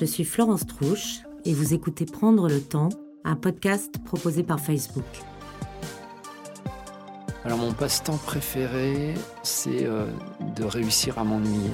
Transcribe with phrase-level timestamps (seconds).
[0.00, 2.88] Je suis Florence Trouche et vous écoutez Prendre le temps,
[3.22, 5.04] un podcast proposé par Facebook.
[7.44, 10.06] Alors mon passe-temps préféré, c'est euh,
[10.56, 11.68] de réussir à m'ennuyer.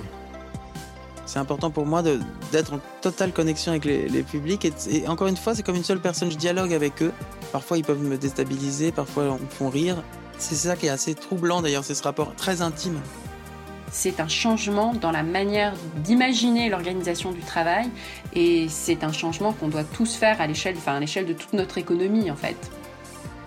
[1.25, 4.65] C'est important pour moi d'être en totale connexion avec les, publics.
[4.90, 7.13] Et, encore une fois, c'est comme une seule personne, je dialogue avec eux.
[7.53, 10.03] Parfois, ils peuvent me déstabiliser, parfois, ils me font rire.
[10.37, 12.99] C'est ça qui est assez troublant d'ailleurs, c'est ce rapport très intime.
[13.99, 15.72] C'est un changement dans la manière
[16.05, 17.88] d'imaginer l'organisation du travail
[18.34, 21.55] et c'est un changement qu'on doit tous faire à l'échelle, enfin à l'échelle de toute
[21.55, 22.59] notre économie en fait.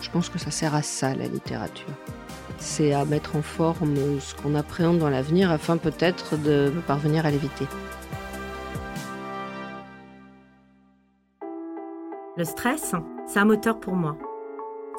[0.00, 1.86] Je pense que ça sert à ça la littérature.
[2.58, 7.30] C'est à mettre en forme ce qu'on appréhende dans l'avenir afin peut-être de parvenir à
[7.30, 7.66] l'éviter.
[12.36, 12.96] Le stress,
[13.28, 14.16] c'est un moteur pour moi.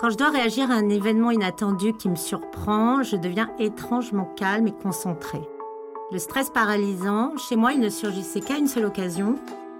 [0.01, 4.65] Quand je dois réagir à un événement inattendu qui me surprend, je deviens étrangement calme
[4.65, 5.47] et concentrée.
[6.11, 9.35] Le stress paralysant, chez moi, il ne surgissait qu'à une seule occasion,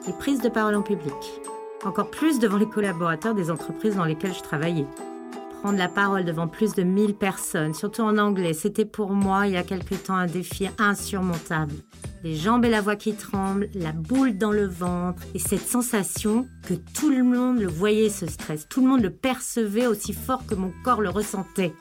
[0.05, 1.41] les prises de parole en public.
[1.85, 4.85] Encore plus devant les collaborateurs des entreprises dans lesquelles je travaillais.
[5.63, 9.53] Prendre la parole devant plus de 1000 personnes, surtout en anglais, c'était pour moi il
[9.53, 11.73] y a quelque temps un défi insurmontable.
[12.23, 16.47] Les jambes et la voix qui tremblent, la boule dans le ventre et cette sensation
[16.67, 20.45] que tout le monde le voyait ce stress, tout le monde le percevait aussi fort
[20.45, 21.73] que mon corps le ressentait.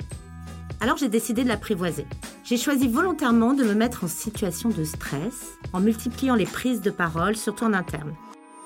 [0.81, 2.07] Alors j'ai décidé de l'apprivoiser.
[2.43, 6.91] J'ai choisi volontairement de me mettre en situation de stress en multipliant les prises de
[6.91, 8.15] parole, surtout en interne.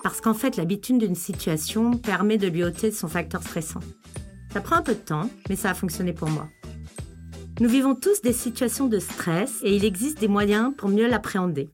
[0.04, 3.80] Parce qu'en fait, l'habitude d'une situation permet de lui ôter son facteur stressant.
[4.52, 6.48] Ça prend un peu de temps, mais ça a fonctionné pour moi.
[7.60, 11.70] Nous vivons tous des situations de stress et il existe des moyens pour mieux l'appréhender.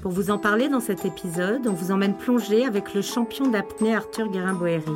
[0.00, 3.96] Pour vous en parler dans cet épisode, on vous emmène plonger avec le champion d'apnée
[3.96, 4.94] Arthur Guérin-Boéry.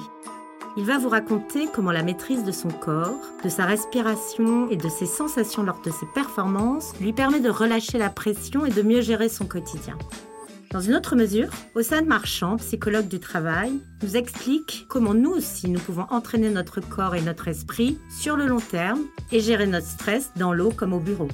[0.77, 4.89] Il va vous raconter comment la maîtrise de son corps, de sa respiration et de
[4.89, 9.01] ses sensations lors de ses performances lui permet de relâcher la pression et de mieux
[9.01, 9.99] gérer son quotidien.
[10.73, 15.79] Dans une autre mesure, Ossane Marchand, psychologue du travail, nous explique comment nous aussi nous
[15.79, 19.03] pouvons entraîner notre corps et notre esprit sur le long terme
[19.33, 21.29] et gérer notre stress dans l'eau comme au bureau.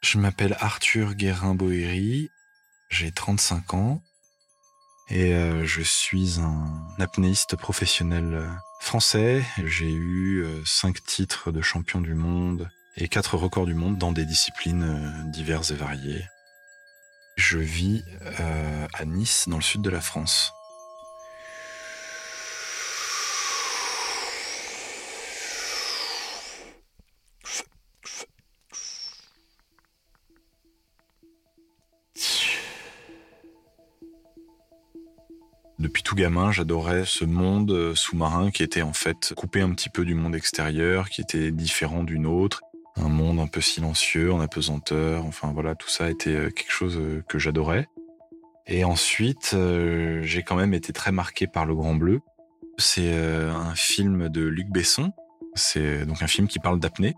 [0.00, 2.30] Je m'appelle Arthur Guérin-Boéry,
[2.88, 4.02] j'ai 35 ans
[5.10, 8.48] et euh, je suis un apnéiste professionnel euh,
[8.80, 9.42] français.
[9.64, 14.12] J'ai eu euh, cinq titres de champion du monde et quatre records du monde dans
[14.12, 16.24] des disciplines diverses et variées.
[17.36, 18.02] Je vis
[18.92, 20.52] à Nice, dans le sud de la France.
[36.08, 40.06] Tout gamin, j'adorais ce monde euh, sous-marin qui était en fait coupé un petit peu
[40.06, 42.62] du monde extérieur, qui était différent du nôtre.
[42.96, 45.26] Un monde un peu silencieux, en apesanteur.
[45.26, 47.88] Enfin voilà, tout ça était euh, quelque chose euh, que j'adorais.
[48.66, 49.54] Et ensuite,
[50.22, 52.20] j'ai quand même été très marqué par Le Grand Bleu.
[52.78, 55.12] C'est un film de Luc Besson.
[55.54, 57.14] C'est donc un film qui parle d'apnée.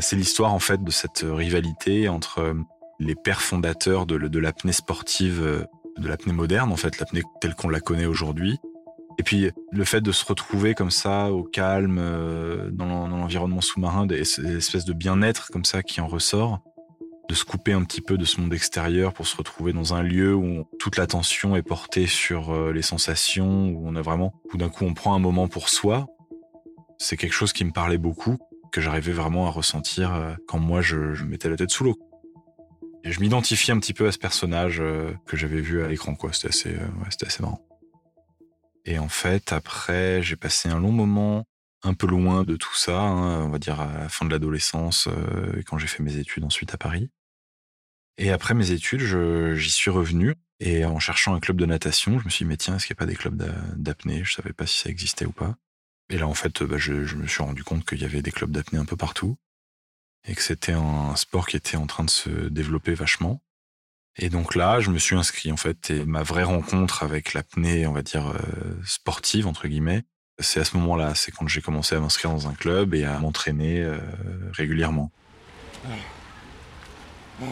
[0.00, 2.56] C'est l'histoire en fait de cette rivalité entre
[2.98, 5.64] les pères fondateurs de, de l'apnée sportive
[5.98, 8.58] de l'apnée moderne, en fait, l'apnée telle qu'on la connaît aujourd'hui.
[9.18, 14.06] Et puis le fait de se retrouver comme ça, au calme, euh, dans l'environnement sous-marin,
[14.06, 16.60] des espèces de bien-être comme ça qui en ressort,
[17.28, 20.02] de se couper un petit peu de ce monde extérieur pour se retrouver dans un
[20.02, 24.56] lieu où toute l'attention est portée sur euh, les sensations, où on a vraiment, où
[24.56, 26.06] d'un coup on prend un moment pour soi.
[26.98, 28.36] C'est quelque chose qui me parlait beaucoup,
[28.72, 31.98] que j'arrivais vraiment à ressentir euh, quand moi je, je mettais la tête sous l'eau.
[33.04, 36.14] Et je m'identifie un petit peu à ce personnage euh, que j'avais vu à l'écran,
[36.14, 36.32] quoi.
[36.32, 37.64] C'était assez, euh, assez marrant.
[38.86, 41.44] Et en fait, après, j'ai passé un long moment
[41.82, 45.06] un peu loin de tout ça, hein, on va dire à la fin de l'adolescence,
[45.08, 47.10] euh, quand j'ai fait mes études ensuite à Paris.
[48.16, 49.02] Et après mes études,
[49.56, 52.56] j'y suis revenu et en cherchant un club de natation, je me suis dit mais
[52.56, 53.36] tiens, est-ce qu'il n'y a pas des clubs
[53.76, 54.22] d'apnée?
[54.24, 55.56] Je savais pas si ça existait ou pas.
[56.10, 58.52] Et là, en fait, bah, je, me suis rendu compte qu'il y avait des clubs
[58.52, 59.36] d'apnée un peu partout
[60.26, 63.42] et que c'était un sport qui était en train de se développer vachement.
[64.16, 67.86] Et donc là, je me suis inscrit en fait, et ma vraie rencontre avec l'apnée,
[67.86, 70.04] on va dire euh, sportive entre guillemets,
[70.38, 73.18] c'est à ce moment-là, c'est quand j'ai commencé à m'inscrire dans un club et à
[73.18, 73.98] m'entraîner euh,
[74.52, 75.10] régulièrement.
[75.84, 75.88] Ah.
[77.42, 77.44] Ah.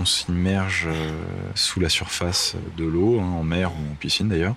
[0.00, 1.12] On s'immerge euh,
[1.54, 4.54] sous la surface de l'eau, hein, en mer ou en piscine d'ailleurs,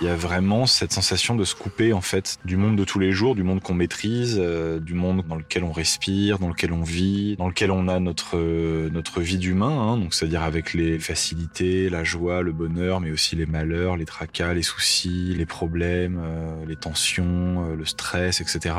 [0.00, 2.98] il y a vraiment cette sensation de se couper en fait du monde de tous
[2.98, 6.72] les jours, du monde qu'on maîtrise, euh, du monde dans lequel on respire, dans lequel
[6.72, 10.72] on vit, dans lequel on a notre euh, notre vie d'humain, hein, donc c'est-à-dire avec
[10.72, 15.46] les facilités, la joie, le bonheur, mais aussi les malheurs, les tracas, les soucis, les
[15.46, 16.20] problèmes,
[16.66, 18.74] les tensions, le stress, etc.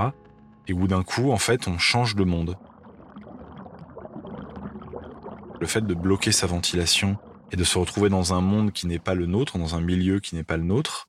[0.68, 2.58] Et où d'un coup, en fait, on change de monde.
[5.63, 7.18] Le fait de bloquer sa ventilation
[7.54, 10.19] et de se retrouver dans un monde qui n'est pas le nôtre, dans un milieu
[10.19, 11.07] qui n'est pas le nôtre,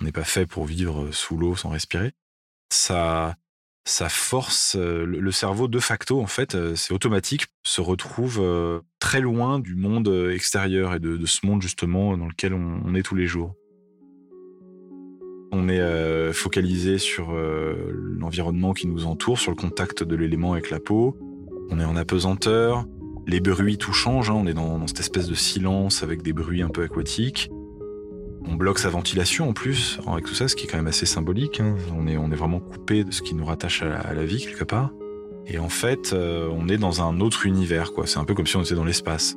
[0.00, 2.12] on n'est pas fait pour vivre sous l'eau sans respirer.
[2.72, 3.34] Ça,
[3.84, 8.78] ça force euh, le cerveau de facto, en fait, euh, c'est automatique, se retrouve euh,
[9.00, 13.16] très loin du monde extérieur et de, ce monde justement dans lequel on, est tous
[13.16, 13.56] les jours.
[15.50, 20.78] On est focalisé sur l'environnement qui nous entoure, sur le contact de l'élément avec la
[20.78, 21.18] peau.
[21.70, 22.86] On est en apesanteur.
[23.26, 24.30] Les bruits, tout change.
[24.30, 24.34] Hein.
[24.36, 27.50] On est dans, cette espèce de silence avec des bruits un peu aquatiques.
[28.48, 31.06] On bloque sa ventilation en plus, avec tout ça, ce qui est quand même assez
[31.06, 31.58] symbolique.
[31.58, 31.74] Hein.
[31.98, 34.92] On, est, vraiment coupé de ce qui nous rattache à la, vie quelque part.
[35.48, 37.90] Et en fait, euh, on est dans un autre univers.
[38.04, 39.36] C'est un peu comme si on était dans l'espace.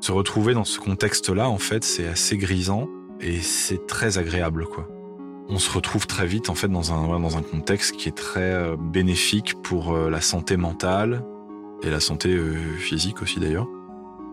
[0.00, 2.90] Se retrouver dans ce contexte-là, en fait, c'est assez grisant
[3.22, 4.66] et c'est très agréable.
[5.48, 8.52] On se retrouve très vite, en fait, dans un, dans un contexte qui est très
[8.52, 11.24] euh, bénéfique pour euh, la santé mentale
[11.84, 12.36] et la santé
[12.78, 13.66] physique aussi d'ailleurs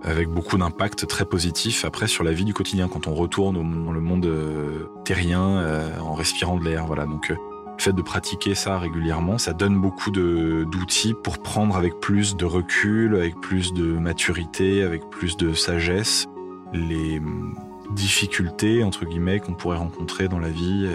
[0.04, 3.56] avec beaucoup d'impact très positif après sur la vie du quotidien quand on retourne
[3.86, 6.86] dans le monde euh, terrien euh, en respirant de l'air.
[6.88, 11.76] Voilà, donc euh, le fait de pratiquer ça régulièrement, ça donne beaucoup d'outils pour prendre
[11.76, 16.28] avec plus de recul, avec plus de maturité, avec plus de sagesse
[16.74, 17.56] les hum,
[17.96, 20.90] difficultés entre guillemets qu'on pourrait rencontrer dans la vie,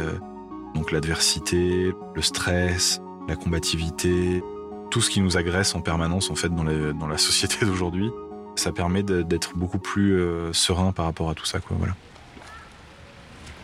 [0.75, 4.43] donc l'adversité, le stress, la combativité,
[4.91, 8.11] tout ce qui nous agresse en permanence en fait dans la, dans la société d'aujourd'hui
[8.59, 11.61] ça permet d'être beaucoup plus euh, serein par rapport à tout ça.
[11.61, 11.95] Quoi, voilà.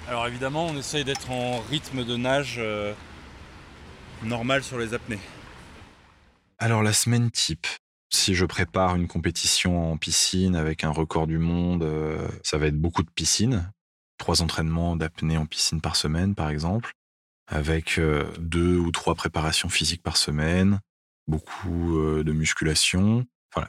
[0.08, 2.92] Alors évidemment, on essaye d'être en rythme de nage euh,
[4.22, 5.18] normal sur les apnées.
[6.58, 7.66] Alors la semaine type,
[8.10, 12.66] si je prépare une compétition en piscine avec un record du monde, euh, ça va
[12.66, 13.72] être beaucoup de piscine.
[14.18, 16.92] Trois entraînements d'apnée en piscine par semaine, par exemple,
[17.48, 18.00] avec
[18.38, 20.78] deux ou trois préparations physiques par semaine,
[21.26, 23.26] beaucoup de musculation.
[23.54, 23.68] Voilà,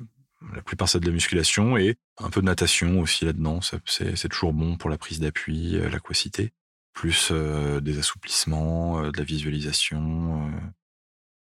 [0.53, 3.59] la plupart, c'est de la musculation et un peu de natation aussi là-dedans.
[3.85, 6.51] C'est toujours bon pour la prise d'appui, euh, l'aquacité.
[6.93, 10.51] Plus euh, des assouplissements, euh, de la visualisation.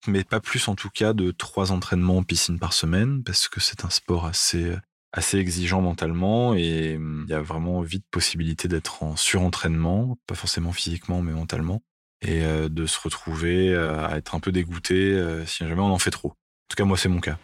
[0.06, 3.60] Mais pas plus en tout cas de trois entraînements en piscine par semaine parce que
[3.60, 4.74] c'est un sport assez
[5.12, 10.36] assez exigeant mentalement et hum, il y a vraiment vite possibilité d'être en surentraînement, pas
[10.36, 11.82] forcément physiquement mais mentalement,
[12.22, 16.28] et de se retrouver à être un peu dégoûté si jamais on en fait trop.
[16.28, 17.38] En tout cas moi c'est mon cas.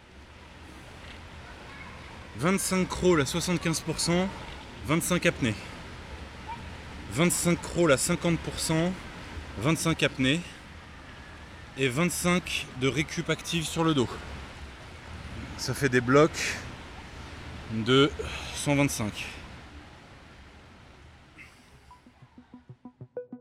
[2.39, 4.27] 25 crawls à 75%,
[4.85, 5.55] 25 apnées.
[7.13, 8.91] 25 crawls à 50%,
[9.59, 10.41] 25 apnées.
[11.79, 14.09] Et 25 de récup active sur le dos.
[15.57, 16.55] Ça fait des blocs
[17.71, 18.11] de
[18.55, 19.25] 125.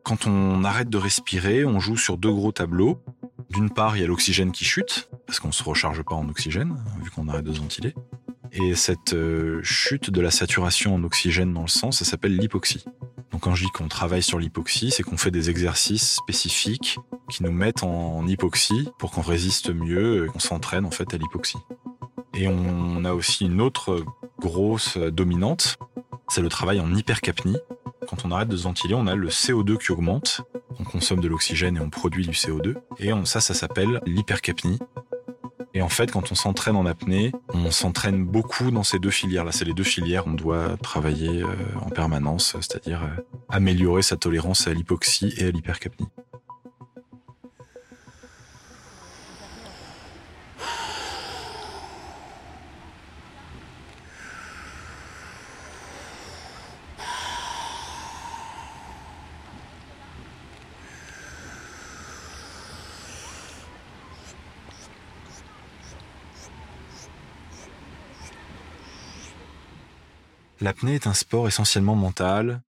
[0.06, 3.02] Quand on arrête de respirer, on joue sur deux gros tableaux.
[3.50, 6.28] D'une part, il y a l'oxygène qui chute, parce qu'on ne se recharge pas en
[6.28, 7.92] oxygène, vu qu'on arrête de ventiler.
[8.52, 12.84] Et cette euh, chute de la saturation en oxygène dans le sang, ça s'appelle l'hypoxie.
[13.32, 16.98] Donc quand je dis qu'on travaille sur l'hypoxie, c'est qu'on fait des exercices spécifiques
[17.28, 21.16] qui nous mettent en hypoxie pour qu'on résiste mieux et qu'on s'entraîne en fait à
[21.16, 21.58] l'hypoxie.
[22.32, 24.04] Et on a aussi une autre
[24.38, 25.78] grosse dominante,
[26.28, 27.56] c'est le travail en hypercapnie.
[28.08, 30.42] Quand on arrête de se ventiler, on a le CO2 qui augmente.
[30.78, 32.74] On consomme de l'oxygène et on produit du CO2.
[32.98, 34.78] Et ça, ça s'appelle l'hypercapnie.
[35.74, 39.52] Et en fait, quand on s'entraîne en apnée, on s'entraîne beaucoup dans ces deux filières-là.
[39.52, 41.48] C'est les deux filières on doit travailler euh,
[41.84, 46.06] en permanence, c'est-à-dire euh, améliorer sa tolérance à l'hypoxie et à l'hypercapnie.
[70.60, 72.62] L'apnée est un sport essentiellement mental.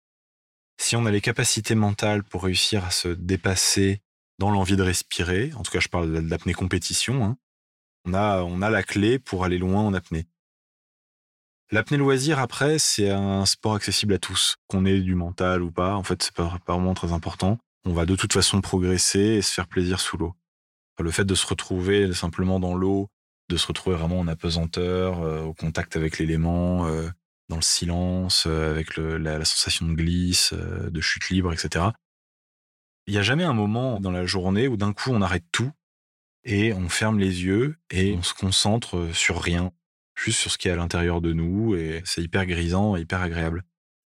[0.77, 4.01] Si on a les capacités mentales pour réussir à se dépasser
[4.39, 7.37] dans l'envie de respirer, en tout cas je parle de l'apnée compétition, hein,
[8.05, 10.27] on, a, la clé pour aller loin en apnée.
[11.71, 15.95] L'apnée loisir, après, c'est un sport accessible à tous, qu'on ait du mental ou pas.
[15.95, 17.57] En fait, c'est pas, pas vraiment très important.
[17.85, 20.35] On va de toute façon progresser et se faire plaisir sous l'eau.
[20.99, 23.09] Le fait de se retrouver simplement dans l'eau,
[23.49, 27.09] de se retrouver vraiment en apesanteur, euh, au contact avec l'élément, euh,
[27.49, 31.85] dans le silence, avec la, sensation de glisse, de chute libre, etc.
[33.07, 35.71] Il n'y a jamais un moment dans la journée où d'un coup on arrête tout
[36.43, 39.71] et on ferme les yeux et on se concentre sur rien,
[40.15, 43.21] juste sur ce qui est à l'intérieur de nous et c'est hyper grisant et hyper
[43.21, 43.63] agréable.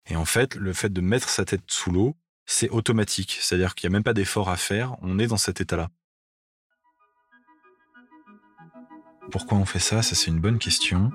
[0.08, 3.90] Et en fait, le fait de mettre sa tête sous l'eau, c'est automatique, c'est-à-dire qu'il
[3.90, 5.90] n'y a même pas d'effort à faire, on est dans cet état-là.
[9.32, 10.02] Pourquoi on fait ça?
[10.02, 11.12] Ça, c'est une bonne question.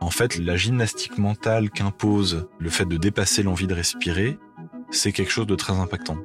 [0.00, 4.38] En fait, la gymnastique mentale qu'impose le fait de dépasser l'envie de respirer,
[4.90, 6.16] c'est quelque chose de très impactant.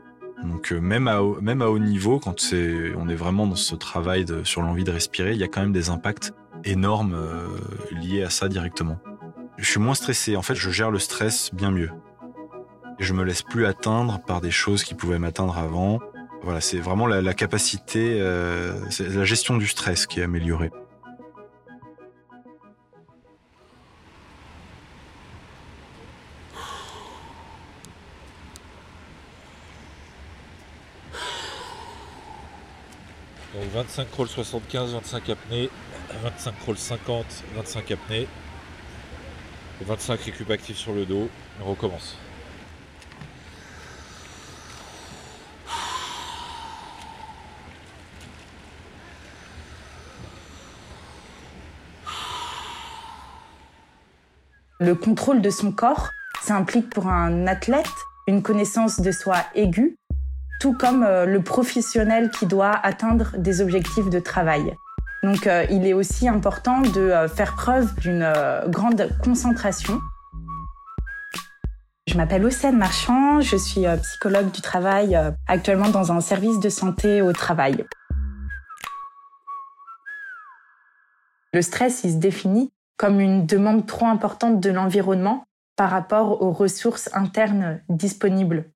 [0.44, 4.26] Donc euh, même à même à haut niveau, quand on est vraiment dans ce travail
[4.44, 6.34] sur l'envie de respirer, il y a quand même des impacts
[6.66, 7.48] énormes euh,
[7.92, 9.00] liés à ça directement.
[9.58, 10.36] Je suis moins stressé.
[10.36, 11.92] En fait, je gère le stress bien mieux.
[13.00, 16.00] Je me laisse plus atteindre par des choses qui pouvaient m'atteindre avant.
[16.44, 20.72] Voilà, c'est vraiment la, capacité, euh, la gestion du stress qui est améliorée.
[33.54, 35.70] Donc 25 crawls 75, 25 apnées,
[36.24, 38.28] 25 crawls 50, 25 apnées,
[39.82, 41.30] 25 récup actifs sur le dos.
[41.62, 42.18] On recommence.
[54.80, 56.10] Le contrôle de son corps,
[56.42, 57.86] ça implique pour un athlète
[58.28, 59.96] une connaissance de soi aiguë,
[60.64, 64.74] tout comme euh, le professionnel qui doit atteindre des objectifs de travail.
[65.22, 68.26] Donc euh, il est aussi important de euh, faire preuve d'une
[68.68, 70.00] grande concentration.
[72.08, 77.22] Je m'appelle Océane Marchand, je suis psychologue du travail actuellement dans un service de santé
[77.22, 77.86] au travail.
[81.52, 85.44] Le stress, il se définit comme une demande trop importante de l'environnement
[85.76, 88.70] par rapport aux ressources internes disponibles.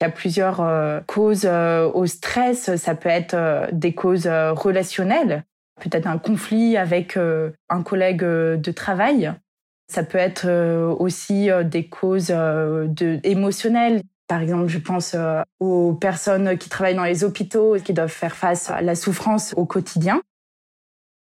[0.00, 2.74] Il y a plusieurs euh, causes euh, au stress.
[2.76, 5.44] Ça peut être euh, des causes relationnelles,
[5.80, 9.32] peut-être un conflit avec un collègue de travail.
[9.86, 10.48] Ça peut être
[10.98, 14.02] aussi des causes de, émotionnelles.
[14.26, 15.14] Par exemple, je pense
[15.60, 19.66] aux personnes qui travaillent dans les hôpitaux, qui doivent faire face à la souffrance au
[19.66, 20.22] quotidien.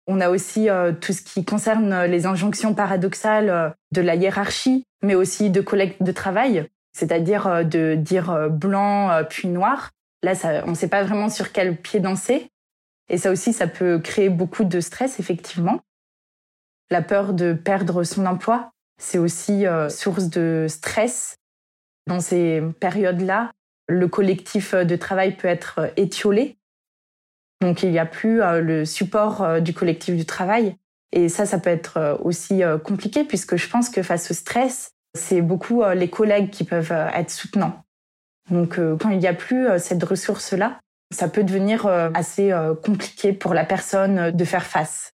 [0.08, 0.68] On a aussi
[1.00, 6.12] tout ce qui concerne les injonctions paradoxales de la hiérarchie, mais aussi de collègues de
[6.12, 6.68] travail,
[7.00, 9.92] c'est-à-dire euh, de dire blanc puis noir.
[10.22, 10.34] Là,
[10.66, 12.52] on ne sait pas vraiment sur quel pied danser.
[13.10, 15.80] Et ça aussi, ça peut créer beaucoup de stress, effectivement.
[16.92, 21.38] La peur de perdre son emploi, c'est aussi source de stress.
[22.06, 23.52] Dans ces périodes-là,
[23.88, 26.60] le collectif de travail peut être étiolé
[27.62, 30.76] donc il n'y a plus euh, le support euh, du collectif du travail.
[31.12, 34.94] Et ça, ça peut être euh, aussi compliqué puisque je pense que face au stress,
[35.20, 37.84] c'est beaucoup les collègues qui peuvent être soutenants.
[38.50, 40.80] Donc quand il n'y a plus cette ressource-là,
[41.12, 42.52] ça peut devenir assez
[42.84, 45.12] compliqué pour la personne de faire face.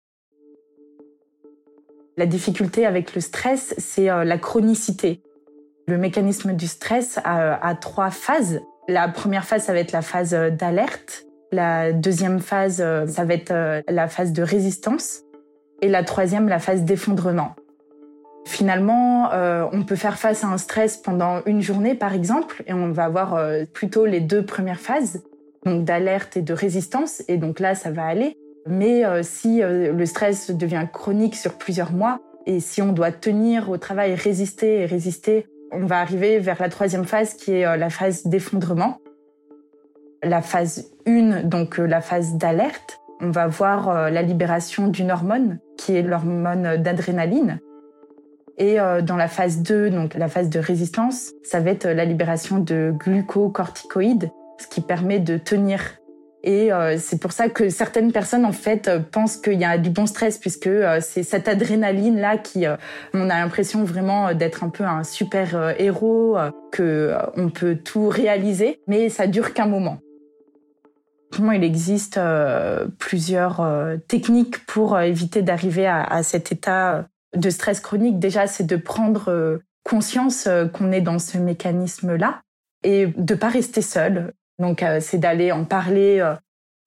[2.17, 5.21] La difficulté avec le stress, c'est la chronicité.
[5.87, 8.61] Le mécanisme du stress a, trois phases.
[8.87, 11.25] La première phase, ça va être la phase d'alerte.
[11.51, 15.23] La deuxième phase, euh, ça va être euh, la phase de résistance.
[15.81, 17.55] Et la troisième, la phase d'effondrement.
[18.45, 22.73] Finalement, euh, on peut faire face à un stress pendant une journée, par exemple, et
[22.73, 23.39] on va avoir
[23.73, 25.23] plutôt les deux premières phases,
[25.65, 28.35] donc d'alerte et de résistance, et donc là, ça va aller.
[28.67, 33.77] Mais si le stress devient chronique sur plusieurs mois, et si on doit tenir au
[33.77, 38.25] travail, résister et résister, on va arriver vers la troisième phase qui est la phase
[38.25, 38.97] d'effondrement.
[40.23, 45.09] La phase 1, donc euh, la phase d'alerte, on va voir euh, la libération d'une
[45.09, 47.59] hormone qui est l'hormone d'adrénaline.
[48.57, 52.05] Et euh, dans la phase 2, donc la phase de résistance, ça va être la
[52.05, 55.81] libération de glucocorticoïdes, ce qui permet de tenir.
[56.43, 60.07] Et c'est pour ça que certaines personnes en fait pensent qu'il y a du bon
[60.07, 62.65] stress puisque c'est cette adrénaline là qui
[63.13, 66.37] on a l'impression vraiment d'être un peu un super héros,
[66.71, 69.99] que on peut tout réaliser, mais ça dure qu'un moment
[71.53, 77.79] il existe euh, plusieurs euh, techniques pour euh, éviter d'arriver à, cet état de stress
[77.79, 78.19] chronique.
[78.19, 82.41] Déjà, c'est de prendre conscience qu'on est dans ce mécanisme-là
[82.83, 84.33] et de pas rester seul.
[84.59, 86.23] Donc, c'est d'aller en parler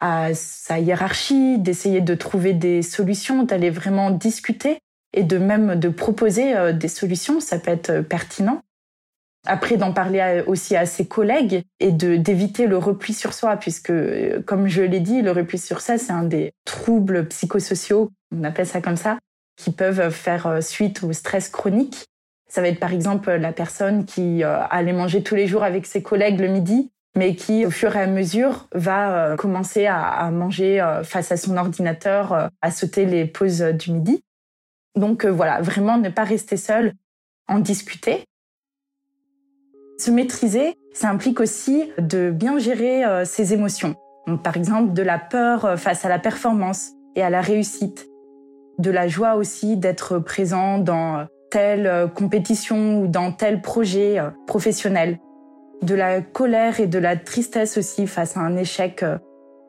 [0.00, 4.78] à sa hiérarchie, d'essayer de trouver des solutions, d'aller vraiment discuter
[5.12, 7.40] et de même de proposer des solutions.
[7.40, 8.60] Ça peut être pertinent.
[9.46, 13.92] Après, d'en parler aussi à ses collègues et d'éviter le repli sur soi, puisque,
[14.46, 18.66] comme je l'ai dit, le repli sur soi, c'est un des troubles psychosociaux, on appelle
[18.66, 19.18] ça comme ça,
[19.56, 22.04] qui peuvent faire suite au stress chronique.
[22.48, 26.02] Ça va être par exemple la personne qui allait manger tous les jours avec ses
[26.02, 31.32] collègues le midi, mais qui au fur et à mesure va commencer à manger face
[31.32, 34.22] à son ordinateur, à sauter les pauses du midi.
[34.96, 36.92] Donc voilà, vraiment ne pas rester seul,
[37.48, 38.24] en discuter.
[39.98, 43.94] Se maîtriser, ça implique aussi de bien gérer euh, ses émotions.
[44.42, 48.06] par exemple, de la peur euh, face à la performance et à la réussite.
[48.78, 55.18] De la joie aussi d'être présent dans telle euh, compétition ou dans tel projet professionnel.
[55.82, 59.04] De la colère et de la tristesse aussi face à un échec.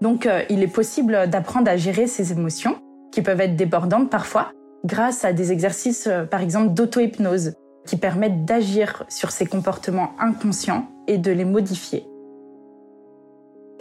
[0.02, 2.78] Donc, il est possible d'apprendre à gérer ses émotions,
[3.12, 4.52] qui peuvent être débordantes parfois,
[4.86, 7.54] grâce à des exercices, par exemple, d'auto-hypnose
[7.86, 12.06] qui permettent d'agir sur ces comportements inconscients et de les modifier.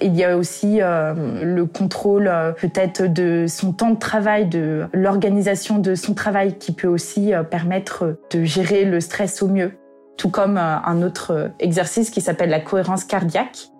[0.04, 4.84] Il y a aussi euh, le contrôle euh, peut-être de son temps de travail, de
[4.92, 9.72] l'organisation de son travail qui peut aussi euh, permettre de gérer le stress au mieux.
[10.18, 13.70] Tout comme un autre exercice qui s'appelle la cohérence cardiaque,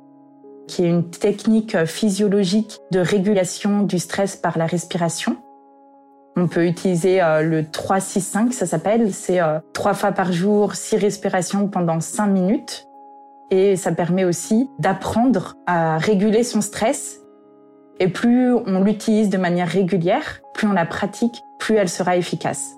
[0.66, 5.36] qui est une technique physiologique de régulation du stress par la respiration
[6.36, 9.14] on peut utiliser le 3-6-5, ça s'appelle.
[9.14, 9.38] C'est
[9.72, 12.88] trois fois par jour, six respirations pendant cinq minutes.
[13.50, 17.20] Et ça permet aussi d'apprendre à réguler son stress.
[18.00, 22.76] Et plus on l'utilise de manière régulière, plus on la pratique, plus elle sera efficace.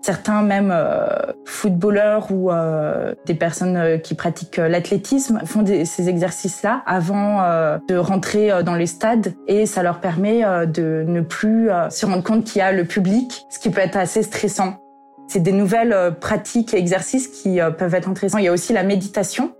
[0.00, 1.06] Certains même euh,
[1.44, 7.42] footballeurs ou euh, des personnes euh, qui pratiquent l'athlétisme font ces exercices-là avant
[7.88, 12.44] de rentrer dans les stades et ça leur permet de ne plus se rendre compte
[12.44, 14.78] qu'il y a le public, ce qui peut être assez stressant.
[15.26, 18.38] C'est des nouvelles pratiques et exercices qui peuvent être intéressants.
[18.38, 19.52] Il y a aussi la méditation.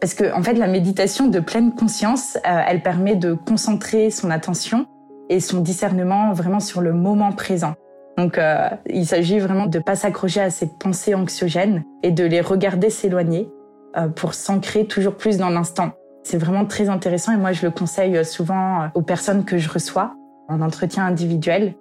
[0.00, 4.86] Parce que, en fait, la méditation de pleine conscience, elle permet de concentrer son attention
[5.28, 7.74] et son discernement vraiment sur le moment présent.
[8.18, 12.24] Donc euh, il s'agit vraiment de ne pas s'accrocher à ces pensées anxiogènes et de
[12.24, 13.48] les regarder s'éloigner
[13.96, 15.92] euh, pour s'ancrer toujours plus dans l'instant.
[16.22, 19.70] C'est vraiment très intéressant et moi je le conseille souvent euh, aux personnes que je
[19.70, 20.14] reçois
[20.48, 21.74] en entretien individuel.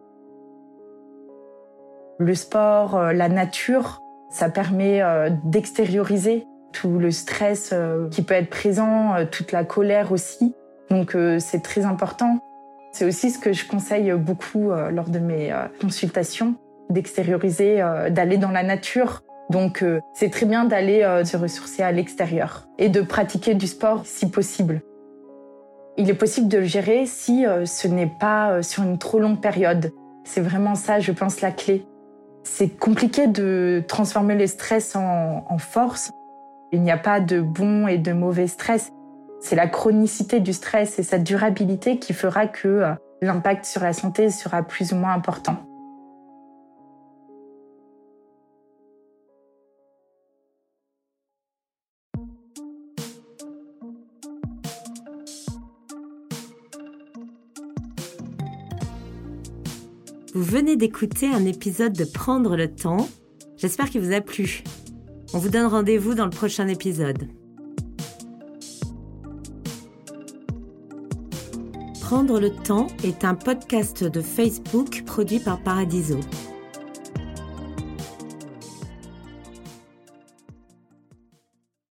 [2.19, 5.01] Le sport, la nature, ça permet
[5.45, 7.73] d'extérioriser tout le stress
[8.11, 10.55] qui peut être présent, toute la colère aussi.
[10.89, 12.39] Donc c'est très important
[12.91, 16.55] c'est aussi ce que je conseille beaucoup euh, lors de mes euh, consultations,
[16.89, 19.23] d'extérioriser, euh, d'aller dans la nature.
[19.49, 24.29] Donc c'est très bien d'aller se ressourcer à l'extérieur et de pratiquer du sport si
[24.29, 24.83] possible.
[25.97, 29.91] Il est possible de le gérer si ce n'est pas sur une trop longue période.
[30.23, 31.83] C'est vraiment ça, je pense, la clé.
[32.43, 36.11] C'est compliqué de transformer le stress en, en force.
[36.71, 38.91] Il n'y a pas de bon et de mauvais stress.
[39.39, 43.93] C'est la chronicité du stress et sa durabilité qui fera que euh, l'impact sur la
[43.93, 45.57] santé sera plus ou moins important.
[60.35, 63.09] Vous venez d'écouter un épisode de Prendre le temps.
[63.57, 64.63] J'espère qu'il vous a plu.
[65.31, 67.27] On vous donne rendez-vous dans le prochain épisode.
[72.01, 76.19] Prendre le temps est un podcast de Facebook produit par Paradiso.